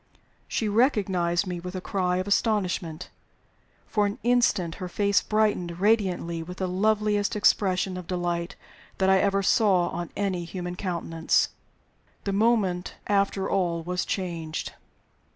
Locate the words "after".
13.05-13.47